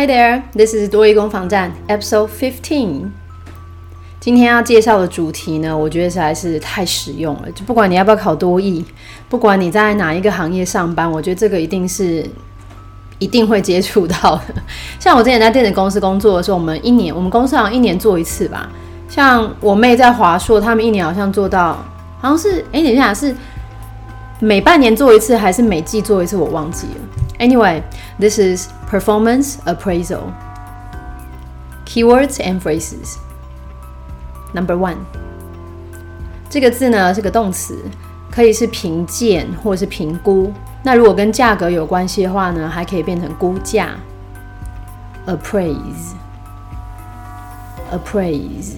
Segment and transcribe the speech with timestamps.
[0.00, 3.10] Hi there, this is 多益工房站 Episode Fifteen。
[4.18, 7.50] 今天要介绍的主题呢，我觉得实在是太实用了。
[7.54, 8.82] 就不管你要不要考多益，
[9.28, 12.26] 不管你在哪一个行业上班，我觉得这个一定是
[13.18, 14.54] 一定会接触到的。
[14.98, 18.70] 像我之前在电子公司工作的时候，我们一年我们公司好像一年做一次吧。
[19.06, 21.74] 像我妹在华硕，他们一年好像做到
[22.22, 23.36] 好像是哎，等一下是
[24.38, 26.38] 每半年做一次，还是每季做一次？
[26.38, 27.46] 我忘记了。
[27.46, 27.82] Anyway,
[28.18, 30.32] this is performance appraisal.
[31.86, 33.18] Keywords and phrases.
[34.52, 34.96] Number one，
[36.48, 37.78] 这个字呢是个动词，
[38.32, 40.52] 可以是评鉴或者是评估。
[40.82, 43.90] 那如果跟价格有关系的话呢，还可以变成估价。
[45.26, 46.14] Appraise,
[47.92, 48.74] appraise。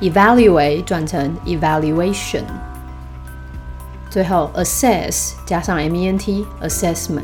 [0.00, 2.42] ，evaluate 转成 evaluation。
[4.10, 7.22] 最后 assess 加上 ment assessment。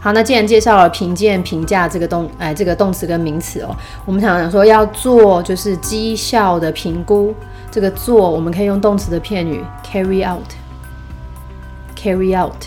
[0.00, 3.72] 好，那既然介绍了评鉴、评价这个动哎这个动词跟名词哦，
[4.04, 7.32] 我们想想说要做就是绩效的评估。
[7.70, 12.64] 这个做我们可以用动词的片语 carry out，carry out，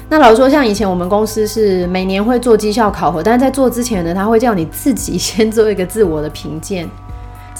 [0.09, 6.89] 那老实说，像以前我们公司是每年会做绩效考核，但是在做之前呢，他会叫你自己先做一个自我的评鉴。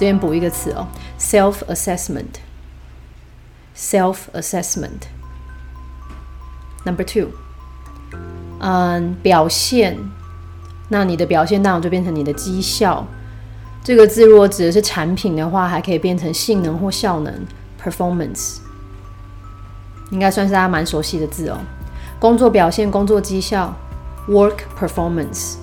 [0.01, 0.87] 这边补一个词哦
[1.19, 5.03] ，self assessment，self assessment。
[6.83, 7.27] Number two，
[8.61, 9.99] 嗯，表现。
[10.89, 13.05] 那你的表现当然就变成你的绩效。
[13.83, 17.45] 这个字如果指的是产品的话，还可以变成性能或效能
[17.79, 18.57] ，performance。
[20.09, 21.59] 应该算是大家蛮熟悉的字哦。
[22.19, 23.71] 工作表现、工作绩效
[24.27, 25.57] （work performance），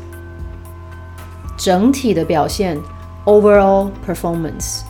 [1.57, 2.79] 整体的表现
[3.29, 4.81] （overall performance）。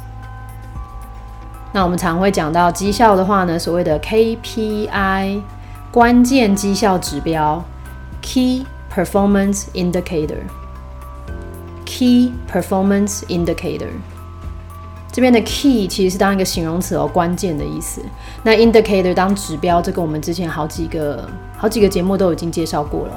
[1.73, 5.43] 那我们常会讲到绩效的话呢，所谓的 KPI（
[5.91, 7.63] 关键绩效指标
[8.23, 10.43] ）（Key Performance Indicator）。
[11.85, 13.91] Key Performance Indicator。
[15.11, 18.01] 这边的 key 其实是当一个形容词哦，关键的意思。
[18.45, 23.13] 那 indicator 当指标，这个我们之前好几个好几个节目都已经介绍过了。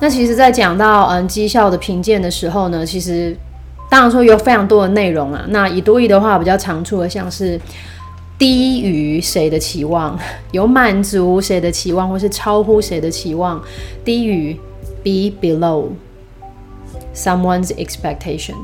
[0.00, 3.36] 那其实，在讲到嗯绩效的评鉴的时候呢，其实
[3.88, 5.44] 当然说有非常多的内容啊。
[5.48, 7.60] 那以多义的话，比较常出的像是
[8.38, 10.18] 低于谁的期望，
[10.52, 13.62] 有满足谁的期望，或是超乎谁的期望。
[14.04, 14.54] 低于
[15.02, 15.88] be below
[17.14, 18.54] someone's expectation。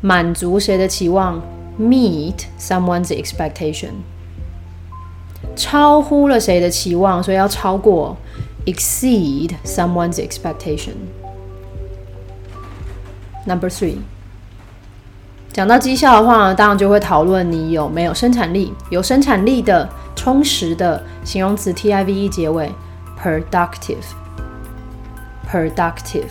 [0.00, 1.40] 满足谁的期望
[1.80, 3.92] ？Meet someone's expectation。
[5.56, 8.16] 超乎了谁的期望，所以要超过。
[8.66, 10.94] Exceed someone's expectation。
[13.46, 13.98] Number three。
[15.52, 18.74] 讲到绩效的话，当然就会讨论你有没有生产力。
[18.90, 22.72] 有生产力的、充实的形容词 T I V E 结尾
[23.22, 24.02] ，productive。
[25.50, 26.30] productive。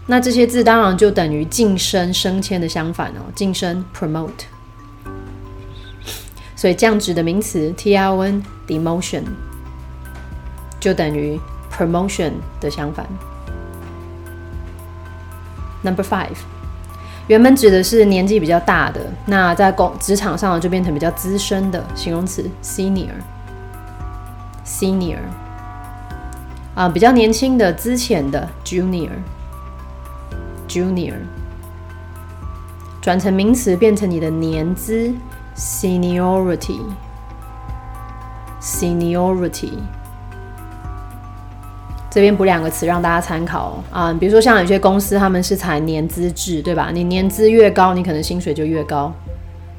[0.07, 4.47] 那这些字当然就等于晋升、升迁的相反哦，晋升 promote。
[6.57, 9.23] 所以降职的名词 t r o n demotion
[10.81, 11.39] 就等于
[11.71, 13.07] promotion 的相反。
[15.83, 16.37] Number five，
[17.29, 25.19] 原本指的是年纪比较大的，那在工职场上就变成比较资深的形容词 senior，senior
[26.75, 31.15] 啊，比较年轻的、资浅的 junior，junior
[33.01, 35.15] 转成名词变成你的年资。
[35.57, 36.79] Seniority,
[38.61, 39.73] seniority，
[42.11, 44.13] 这边补两个词让大家参考啊。
[44.13, 46.91] 比如说像有些公司他们是采年资制，对吧？
[46.93, 49.11] 你年资越高，你可能薪水就越高。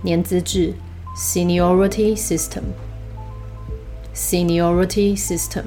[0.01, 0.73] 年资制
[1.15, 2.63] ，seniority system,
[4.15, 5.63] seniority system。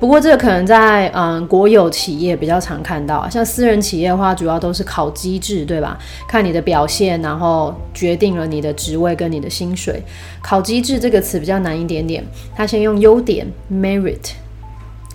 [0.00, 5.98] 不过这个可能在嗯国有企业比较常看到，像私人企业的话，主要都是考机制，对吧？
[6.28, 10.00] 看你的表现，然后决定了你的职位跟你的薪水。
[10.40, 12.24] 考机制这个词比较难一点点，
[12.54, 14.34] 它先用优点 merit，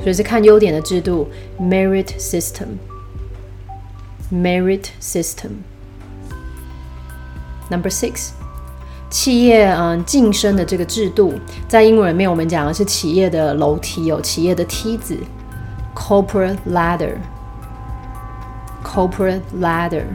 [0.01, 5.51] 所以是看优点的制度 merit system，merit system。
[7.69, 8.31] Number six。
[9.13, 11.35] 企业嗯晋升的这个制度，
[11.67, 15.15] 在英文里面我们讲的是企业的楼梯哦，企业的梯子
[15.93, 20.05] ，corporate ladder，corporate ladder。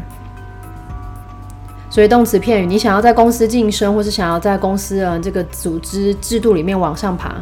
[1.89, 7.37] 所以动词片语，你想要在公司晋升，或是想要在公司嗯这个组织制度里面往上爬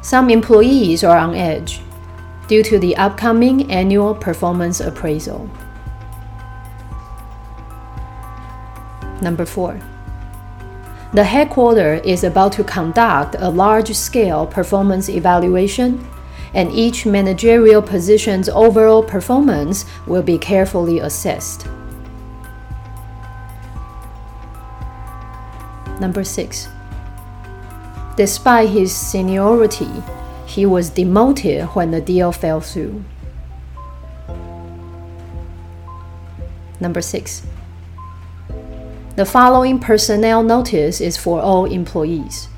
[0.01, 1.81] some employees are on edge
[2.47, 5.49] due to the upcoming annual performance appraisal.
[9.21, 9.79] Number four,
[11.13, 16.07] the headquarters is about to conduct a large scale performance evaluation,
[16.53, 21.67] and each managerial position's overall performance will be carefully assessed.
[25.99, 26.69] Number six,
[28.19, 29.87] Despite his seniority,
[30.45, 33.05] he was demoted when the deal fell through.
[36.81, 37.43] Number six.
[39.15, 42.49] The following personnel notice is for all employees.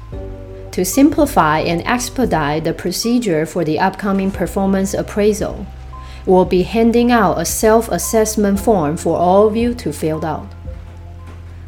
[0.71, 5.67] To simplify and expedite the procedure for the upcoming performance appraisal,
[6.25, 10.47] we'll be handing out a self assessment form for all of you to fill out.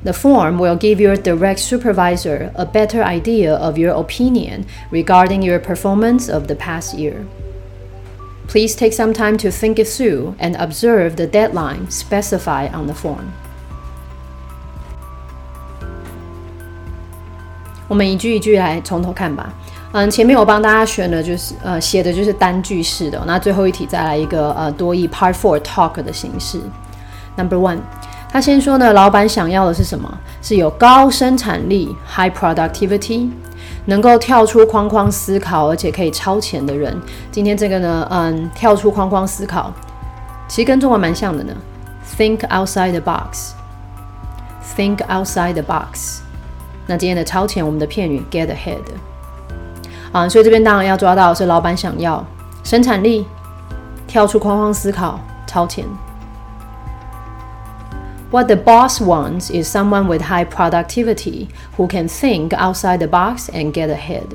[0.05, 5.59] The form will give your direct supervisor a better idea of your opinion regarding your
[5.59, 7.25] performance of the past year.
[8.47, 12.95] Please take some time to think it through and observe the deadline specified on the
[12.95, 13.33] form.
[17.89, 19.53] 我们一句一句来从头看吧。
[19.93, 26.61] 嗯，前面我帮大家选的就是呃写的就是单句式的，那最后一题再来一个呃多义 Part Four Talk 的形式。
[27.37, 27.81] Number one。
[28.34, 30.12] 他先说呢，老板想要的是什么？
[30.42, 33.30] 是有高生产力 （high productivity），
[33.86, 37.00] 能够跳出框框思考，而且可以超前的人。
[37.32, 39.72] 今天这个呢，嗯，跳出框框思考，
[40.48, 41.54] 其实跟中文蛮像的呢。
[42.18, 46.22] Think outside the box，think outside the box。
[46.88, 48.80] 那今天的超前，我们的片语 get ahead。
[50.12, 52.26] 啊，所以这边当然要抓到是老板想要
[52.64, 53.28] 生产力，
[54.08, 55.86] 跳出框框思考，超前。
[58.33, 63.73] What the boss wants is someone with high productivity who can think outside the box and
[63.73, 64.27] get ahead.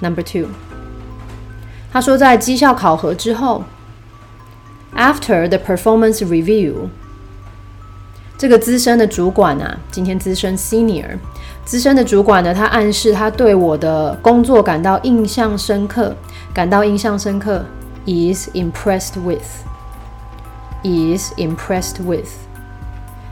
[0.00, 0.48] Number two，
[1.92, 3.64] 他说在绩效考核之后，
[4.96, 6.88] after the performance review，
[8.38, 11.18] 这个资深的主管啊，今天资深 senior，
[11.64, 16.16] 资深的主管呢，他暗示他对我的工作感到印象深刻，
[16.54, 17.64] 感到印象深刻，
[18.06, 19.20] is impressed
[20.82, 22.28] with，is impressed with。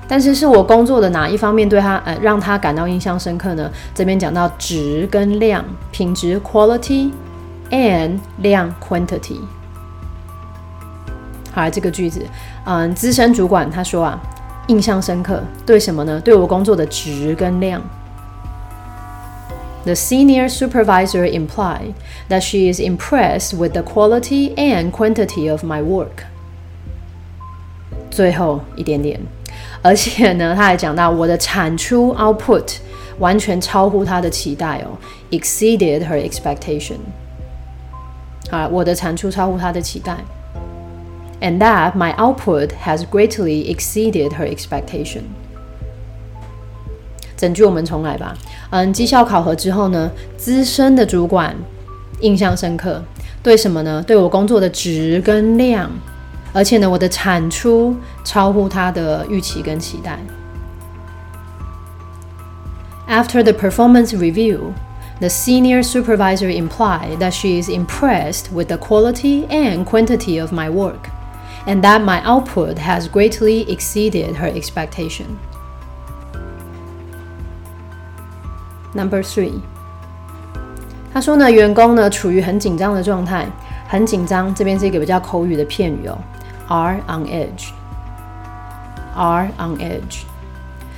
[0.09, 3.71] 但是是我工作的哪一方面对他呃让他感到印象深刻呢？
[3.95, 7.11] 这边讲到值跟量，品质 quality
[7.71, 9.41] and 量 quantity。
[11.53, 12.25] 好，这个句子，
[12.65, 14.21] 嗯，资深主管他说啊。
[14.67, 16.21] 印象深刻，对什么呢？
[16.21, 17.83] 对我工作的值跟量。
[19.83, 21.95] The senior supervisor implied
[22.29, 26.25] that she is impressed with the quality and quantity of my work。
[28.16, 29.20] 最后一点点，
[29.82, 32.78] 而且呢，他还讲到我的产出 output
[33.20, 34.96] 完全超乎他的期待哦
[35.32, 36.96] ，exceeded her expectation。
[38.50, 40.16] 啊，我的产出超乎他的期待。
[41.42, 45.24] and that my output has greatly exceeded her expectation.
[47.36, 48.34] 整句我们重来吧。
[48.70, 51.54] 嗯，绩效考核之后呢，资深的主管
[52.22, 53.04] 印象深刻，
[53.44, 54.02] 对什么呢？
[54.08, 55.92] 对我工作的质跟量，
[56.55, 60.19] 而且呢，我的产出超乎他的预期跟期待。
[63.09, 64.73] After the performance review,
[65.19, 70.71] the senior supervisor implied that she is impressed with the quality and quantity of my
[70.71, 71.11] work
[71.67, 75.27] and that my output has greatly exceeded her expectation.
[78.95, 79.61] Number three，
[81.13, 83.47] 他说呢，员工呢处于很紧张的状态，
[83.89, 84.55] 很紧张。
[84.55, 86.17] 这边是一个比较口语的片语哦
[86.68, 90.24] ，are on edge，are on edge。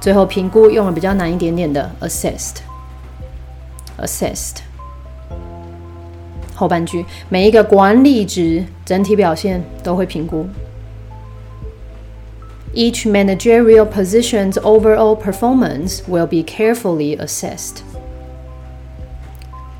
[0.00, 4.56] 最后评估用了比较难一点点的 assessed，assessed。
[6.54, 10.46] 后半句，每一个管理职整体表现都会评估。
[12.74, 17.82] Each managerial position's overall performance will be carefully assessed.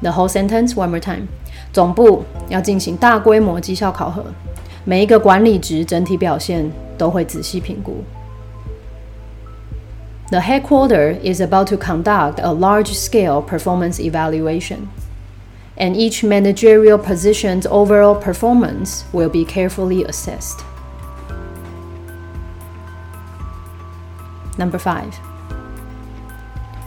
[0.01, 1.27] The whole sentence one more time.
[1.73, 4.25] 总部要进行大规模绩效考核，
[4.85, 8.05] 每一个管理职整体表现都会仔细评估。
[10.31, 14.89] The headquarter is about to conduct a large-scale performance evaluation,
[15.77, 20.65] and each managerial position's overall performance will be carefully assessed.
[24.57, 25.13] Number five，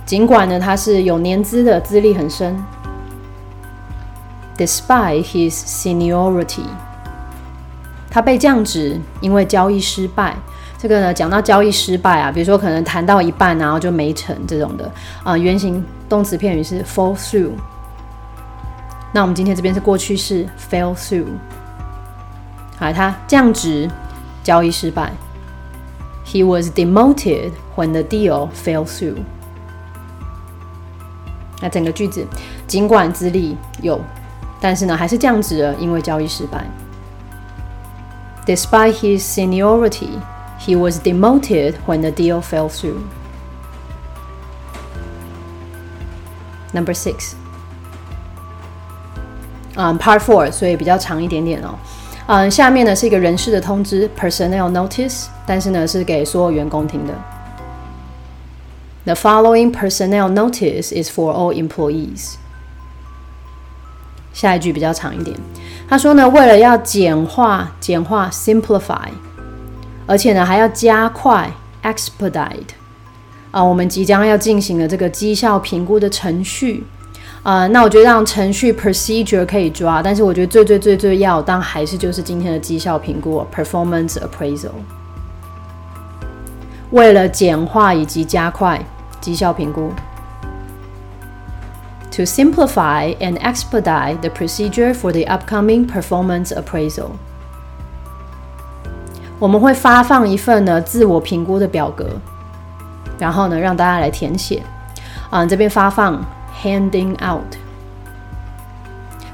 [0.05, 2.63] 尽管呢他是有年资的，资历很深，
[4.57, 6.65] despite his seniority，
[8.09, 10.35] 他被降职，因为交易失败。
[10.82, 14.90] 这个呢讲到交易失败啊，比如说可能谈到一半然后就没成这种的
[15.22, 17.52] 啊，原型动词片语是 fall through。
[19.12, 21.28] 那我们今天这边是过去式 fell through，
[22.76, 23.88] 好，他降职，
[24.42, 25.12] 交易失败。
[26.26, 29.18] He was demoted when the deal fell through。
[31.60, 32.26] 那整个句子，
[32.66, 34.00] 尽管资历有，
[34.60, 36.64] 但是呢，还是降职了，因为交易失败。
[38.44, 40.08] Despite his seniority,
[40.61, 43.01] he was demoted when the deal fell through.
[46.73, 47.33] Number six，
[49.75, 51.75] 嗯，Part four，所以比较长一点点哦。
[52.27, 57.13] 嗯，下面呢是一个人事的通知，Personnel Notice，但是呢是给所有员工听的。
[59.05, 62.33] The following personnel notice is for all employees。
[64.33, 65.35] 下一句比较长一点，
[65.89, 69.07] 他说呢，为了要简化、简化 （simplify），
[70.12, 71.50] 而且呢还要加快
[71.82, 72.74] （expedite）
[73.50, 76.84] 啊，我们即将要进行的这个绩效评估的程序。
[77.42, 84.72] 啊，那我觉得让程序 procedure 可以抓，但是我觉得最最最最要当还是就是今天的绩效评估 performance appraisal。
[86.90, 88.84] 为了简化以及加快
[89.18, 89.90] 绩效评估
[92.10, 97.12] ，to simplify and expedite the procedure for the upcoming performance appraisal，
[99.42, 102.06] 我们会发放一份呢自我评估的表格，
[103.18, 104.62] 然后呢让大家来填写。
[105.30, 106.24] 啊，这边发放。
[106.62, 107.56] Handing out，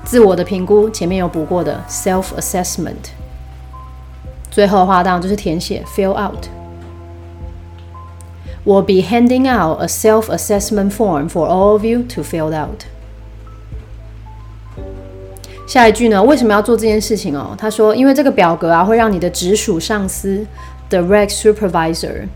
[0.03, 3.11] 自我的评估前面有补过的 self assessment，
[4.51, 6.47] 最后的话当然就是填写 fill out。
[8.65, 12.85] We'll be handing out a self assessment form for all of you to fill out。
[15.69, 16.21] 下一句呢？
[16.25, 17.55] 为什么要做这件事情哦？
[17.59, 20.43] 他说，因为这个表格啊，会让你的直属上司
[20.89, 22.27] direct supervisor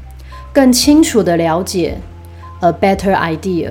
[0.52, 1.96] 更清楚的了解
[2.60, 3.70] a better idea。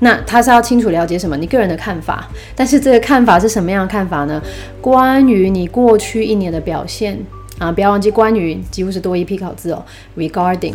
[0.00, 1.36] 那他是要清楚了解什么？
[1.36, 2.26] 你个人的看法。
[2.56, 4.42] 但是这个看法是什么样的看法呢？
[4.80, 7.22] 关于你过去一年的表现
[7.58, 9.84] 啊，不要忘记关于几乎是多一批考字哦。
[10.16, 10.72] Regarding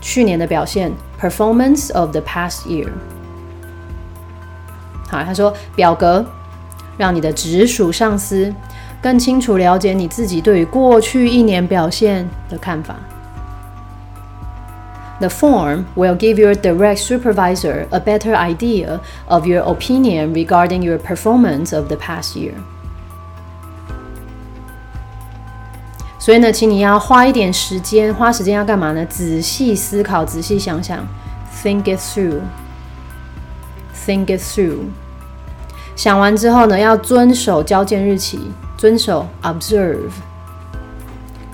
[0.00, 2.86] 去年的表现，performance of the past year。
[5.08, 6.24] 好，他说表格
[6.96, 8.54] 让你的直属上司
[9.00, 12.96] 更清楚了解你自己对于过去一年表现的看法。
[15.20, 21.74] The form will give your direct supervisor a better idea of your opinion regarding your performance
[21.74, 22.52] of the past year.
[26.20, 29.04] 所以呢，请你要花一点时间，花时间要干嘛呢？
[29.06, 30.98] 仔细思考，仔细想想
[31.62, 32.40] ，think it through
[34.08, 34.86] Think it through。
[35.94, 38.40] 想完之后呢，要遵守交件日期，
[38.78, 40.08] 遵守 observe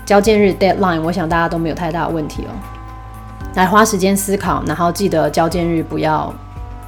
[0.06, 1.00] 交件日 deadline。
[1.00, 2.54] 我想大家都没有太大的问题哦。
[3.56, 6.32] 来花时间思考，然后记得交件日不要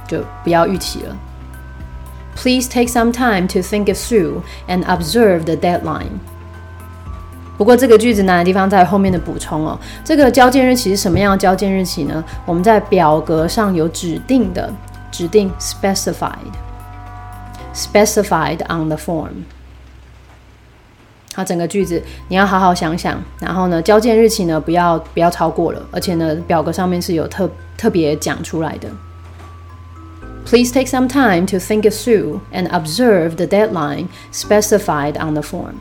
[0.07, 1.13] 就不要预期了。
[2.37, 6.21] Please take some time to think it through and observe the deadline。
[7.57, 9.77] 不过这个句子难的地方在后面的补充哦。
[10.05, 12.23] 这个交件日期是什么样的交件日期呢？
[12.45, 14.71] 我们在表格上有指定的，
[15.16, 19.44] 指定 specified，specified on the form。
[21.34, 28.90] 它整个句子你要好好想想，然后呢，交件日期呢不要不要超过了，而且呢，表格上面是有特特别讲出来的。
[30.44, 35.76] Please take some time to think it through and observe the deadline specified on the form。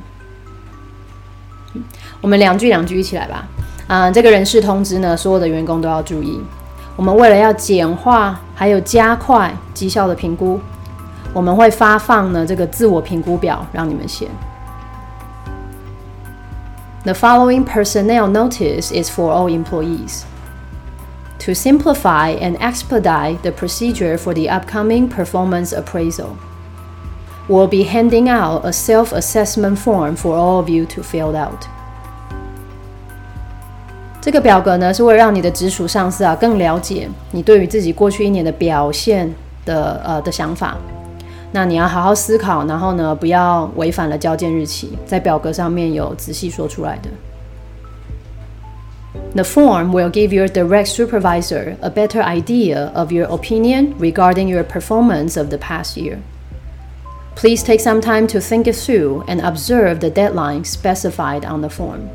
[2.22, 3.50] 我们两句两句一起来吧。
[3.88, 6.40] 啊，这个人事通知呢，所有的员工都要注意。
[6.96, 10.60] 我们为了要简化还有加快绩效的评估，
[11.34, 14.28] 我们会发放呢这个自我评估表让你们写。
[17.04, 20.24] The following personnel notice is for all employees.
[21.40, 26.36] To simplify and expedite the procedure for the upcoming performance appraisal,
[27.50, 31.66] we'll be handing out a self assessment form for all of you to fill out.
[34.26, 39.34] 这个表格呢，是为了让你的直属上司啊更了解你对于自己过去一年的表现
[39.66, 40.78] 的呃的想法。
[41.52, 47.10] 那你要好好思考，然后呢，不要违反了交件日期，在表格上面有仔细说出来的。
[49.34, 55.38] The form will give your direct supervisor a better idea of your opinion regarding your performance
[55.38, 56.18] of the past year.
[57.36, 61.70] Please take some time to think it through and observe the deadline specified on the
[61.70, 62.10] form.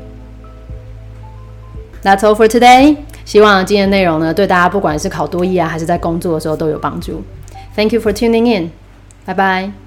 [2.02, 2.96] That's all for today.
[3.24, 7.22] 希望今天的内容呢，对大家不管是考多艺啊，还是在工作的时候都有帮助。
[7.76, 8.70] Thank you for tuning in.
[9.24, 9.81] 拜拜。